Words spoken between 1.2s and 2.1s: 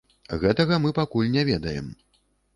не ведаем.